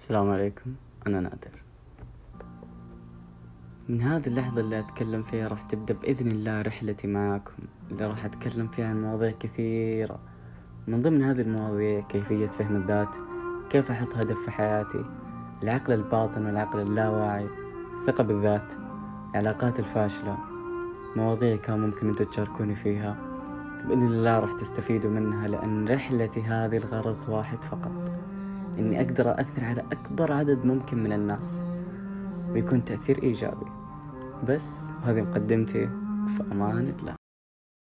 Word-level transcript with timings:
السلام 0.00 0.30
عليكم. 0.30 0.74
أنا 1.06 1.20
نادر. 1.20 1.62
من 3.88 4.02
هذه 4.02 4.26
اللحظة 4.26 4.60
اللي 4.60 4.78
أتكلم 4.78 5.22
فيها 5.22 5.48
راح 5.48 5.62
تبدأ 5.62 5.94
بإذن 5.94 6.26
الله 6.26 6.62
رحلتي 6.62 7.06
معاكم. 7.06 7.52
اللي 7.90 8.06
راح 8.06 8.24
أتكلم 8.24 8.68
فيها 8.68 8.88
عن 8.88 9.02
مواضيع 9.02 9.30
كثيرة. 9.30 10.18
من 10.86 11.02
ضمن 11.02 11.22
هذه 11.22 11.40
المواضيع 11.40 12.00
كيفية 12.00 12.46
فهم 12.46 12.76
الذات 12.76 13.08
كيف 13.70 13.90
أحط 13.90 14.14
هدف 14.14 14.36
في 14.44 14.50
حياتي 14.50 15.04
العقل 15.62 15.92
الباطن 15.92 16.46
والعقل 16.46 16.80
اللاواعي 16.80 17.46
الثقة 18.00 18.24
بالذات 18.24 18.72
العلاقات 19.30 19.78
الفاشلة 19.78 20.38
مواضيع 21.16 21.56
كان 21.56 21.80
ممكن 21.80 22.08
أنتوا 22.08 22.26
تشاركوني 22.26 22.74
فيها. 22.74 23.16
بإذن 23.88 24.06
الله 24.06 24.38
راح 24.38 24.52
تستفيدوا 24.52 25.10
منها 25.10 25.48
لأن 25.48 25.88
رحلتي 25.88 26.42
هذه 26.42 26.76
الغرض 26.76 27.28
واحد 27.28 27.64
فقط. 27.64 28.10
إني 28.80 29.00
أقدر 29.00 29.40
أثر 29.40 29.64
على 29.64 29.80
أكبر 29.92 30.32
عدد 30.32 30.64
ممكن 30.64 31.02
من 31.04 31.12
الناس 31.12 31.60
ويكون 32.52 32.84
تأثير 32.84 33.22
إيجابي. 33.22 33.66
بس 34.48 34.90
وهذه 35.02 35.20
مقدمتي 35.20 35.86
في 36.36 36.42
أمان 36.52 36.92
الله 36.98 37.19